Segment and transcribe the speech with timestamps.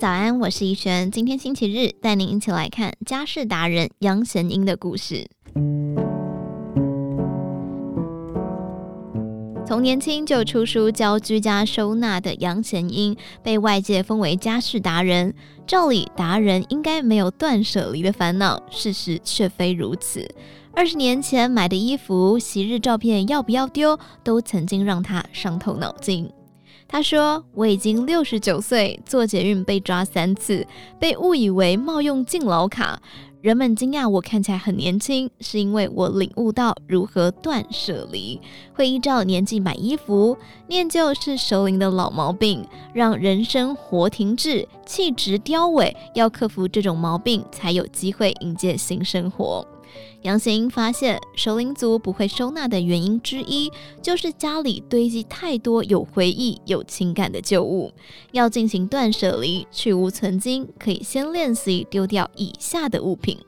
[0.00, 1.10] 早安，我是怡璇。
[1.10, 5.28] 今天星期日，带您一起来看家事达人杨贤英的故事。
[9.66, 15.34] 从年轻就出书教居家收纳的杨贤英，被外界封为家事达人。
[15.66, 20.26] 照理，达人应该没有断舍离的烦恼，事实却非如此。
[20.72, 26.26] 二十年前买的衣服、昔日照片要不要丢，都曾经让他伤透脑筋。
[26.92, 30.66] 他说：“我已经六十九岁，坐捷运被抓三次，
[30.98, 33.00] 被误以为冒用敬老卡。
[33.40, 38.40] 人们惊讶我看起来很年轻，是因为我领悟到如何断舍离，
[38.74, 40.36] 会依照年纪买衣服。
[40.66, 45.94] 念旧是熟龄的老毛病，让人生活停滞，气质凋萎。
[46.16, 49.64] 要克服这种毛病，才有机会迎接新生活。”
[50.22, 53.70] 杨贤英发现，熟龄族不会收纳的原因之一，
[54.02, 57.92] 就是家里堆积太多有回忆、有情感的旧物。
[58.32, 63.38] 要进行断舍离，去无存金，可以先练习丢掉以下的物品。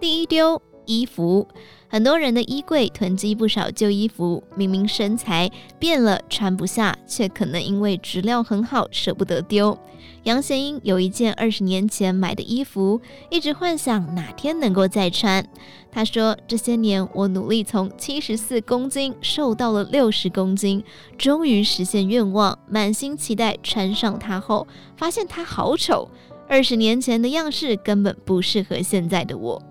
[0.00, 1.46] 第一丢，衣服。
[1.88, 9.78] 很多人的衣柜囤积不少旧衣服，明明身材变了，穿不下，却可能因为质量很好，舍不得丢。
[10.24, 15.46] 杨贤英有一件二十年前买的衣服，一直幻想哪天能够再穿。
[15.92, 20.82] 他说：“这些年我努力从七十四公斤瘦到了六十公斤，
[21.16, 26.10] 终于实现愿望，满心期待穿上它后，发现它好丑。
[26.48, 29.62] 二十年前的样式根本不适合现在的我。”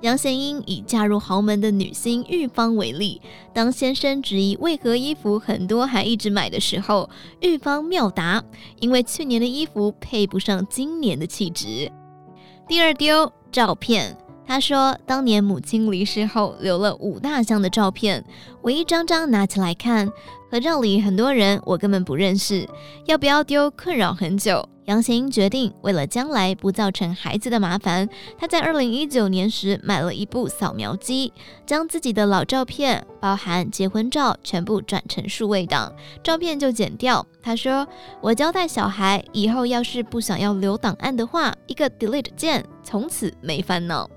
[0.00, 3.20] 杨贤英以嫁入豪门的女星玉芳为例，
[3.52, 7.10] 当先生质疑为何衣服很多还一直买的时候，
[7.40, 8.42] 玉芳妙答：
[8.78, 11.90] 因为去年的衣服配不上今年的气质。
[12.68, 14.16] 第二丢照片，
[14.48, 18.24] 他说当年母亲离世后留了五大箱的照片，
[18.62, 20.10] 我一张张拿起来看，
[20.50, 22.66] 合照里很多人我根本不认识，
[23.04, 24.66] 要不要丢困扰很久。
[24.86, 28.08] 杨贤英决定，为了将来不造成孩子的麻烦，
[28.38, 31.30] 她在二零一九年时买了一部扫描机，
[31.66, 35.94] 将自己的老照片，包含结婚照，全部转成数位档，
[36.24, 37.24] 照片就剪掉。
[37.42, 37.86] 他说
[38.22, 44.08] ：“我交代小孩，以后要是不想要留档案的话，一个 delete 键，从此没烦恼。”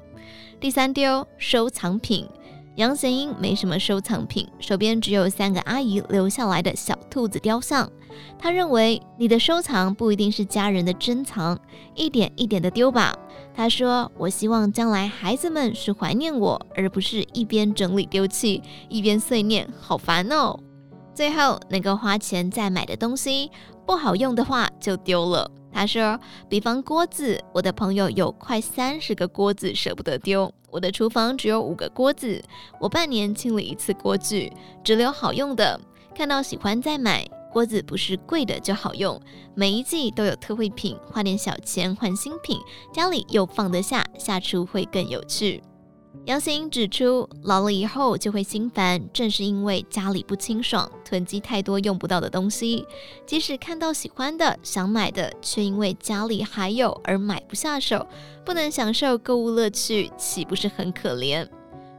[0.62, 2.30] 第三丢收藏品。
[2.76, 7.92] 杨贤英没什么收藏品，手边只有三个阿姨留下来的小兔子雕像。
[8.38, 11.58] 她认为你的收藏不一定是家人的珍藏，
[11.96, 13.12] 一点一点的丢吧。
[13.56, 20.60] 她说：“我希望将来孩子们是怀念我，而不是一边整理丢弃，一边碎念，好烦哦。”
[21.16, 23.50] 最后，能够花钱再买的东西，
[23.88, 25.50] 不好用的话就丢了。
[25.74, 30.54] 他说：“比方锅子，我的朋友有快三十个锅子舍不得丢。
[30.70, 32.44] 我的厨房只有五个锅子，
[32.80, 34.52] 我半年清理一次锅具，
[34.84, 35.80] 只留好用的。
[36.16, 37.26] 看到喜欢再买。
[37.52, 39.20] 锅子不是贵的就好用，
[39.56, 42.58] 每一季都有特惠品，花点小钱换新品，
[42.94, 45.62] 家里又放得下，下厨会更有趣。”
[46.26, 52.86] 杨贤英指出，老了以后就会心烦，正是因为家里不清爽，囤积太多用不到的东西。
[53.26, 58.06] 即使看到喜欢的、想买的，却因为家里还有而买不下手，
[58.46, 61.48] 不能享受购物乐趣，岂不是很可怜？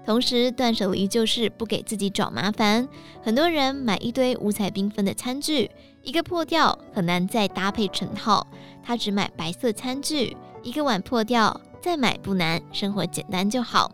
[0.07, 2.89] 同时，断舍离就是不给自己找麻烦。
[3.23, 5.69] 很多人买一堆五彩缤纷的餐具，
[6.05, 8.47] 一个破掉很难再搭配成套，
[8.85, 11.61] 他只买白色餐具，一个碗破掉。
[11.83, 13.91] 再买不难，生活简单就好。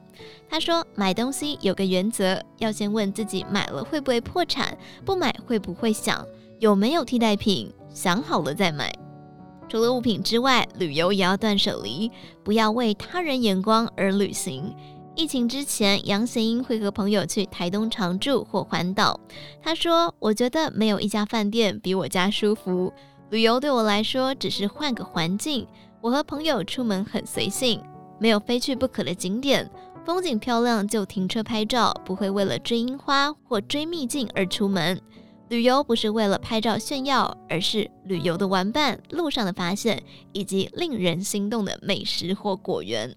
[0.51, 4.77] 他说，买东西有个原则，要先问自己买了会不会破产，
[5.07, 6.23] 不买会不会想，
[6.59, 8.95] 有没有替代品，想好了再买。
[9.71, 12.11] 除了物品之外，旅游也要断舍离，
[12.45, 14.75] 不要为他人眼光而旅行。
[15.15, 19.19] 疫情之前，杨贤英会和朋友去台东常住或环岛。
[19.63, 22.93] 他说：“我觉得没有一家饭店比我家舒服。
[23.31, 25.67] 旅游对我来说只是换个环境。”
[26.01, 27.83] 我和朋友出门很随性，
[28.21, 29.69] 没有非去不可的景点，
[30.05, 35.01] 风景漂亮就停车拍照，不会为了追樱花或追秘境而出门。
[35.49, 40.03] 旅游不是为了拍照炫耀，而是旅游的玩伴、路上的发现
[40.33, 43.15] 以及令人心动的美食或果园。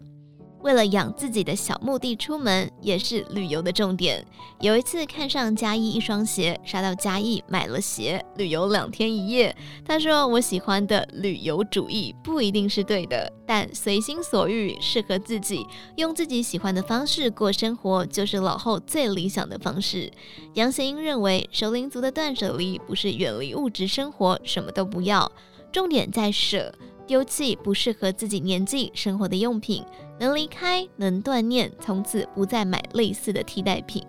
[0.64, 4.26] 为了养自己的小目的出门，也是旅游的重点。
[4.60, 9.56] 有一次看上嘉义一双鞋，杀到嘉义买了鞋，旅游两天一夜。
[9.86, 15.66] 他说：“我喜欢的旅游主义不一定是对的，但随心所欲，适合自己，
[15.96, 20.12] 用自己喜欢的方式过生活，就是老后最理想的方式。”
[20.54, 25.32] 杨贤英认为，熟龄族的断舍离不是远离物质生活，什么都不要，
[25.72, 26.74] 重点在舍。
[27.08, 29.84] 丢弃不适合自己年纪生活的用品，
[30.22, 34.06] 能离开，能断念，从此不再买类似的替代品。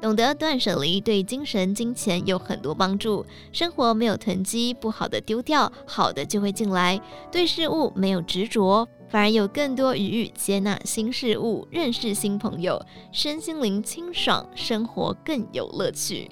[0.00, 3.26] 懂得断舍离对精神、金钱有很多帮助。
[3.52, 6.98] 生活没有囤积，不好的丢掉，好的就会进来。
[7.30, 12.80] 对事物没有执着，反而有更多余裕接纳新事物，认识新朋友，
[13.12, 16.30] 身心灵清爽，生活更有乐趣。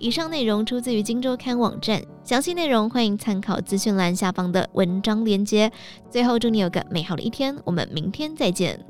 [0.00, 5.70] 以上内容出自于《荆州刊》网站，详细内容欢迎参考资讯栏下方的文章链接。
[6.10, 8.82] 最后，祝你有个美好的一天，我们明天再见。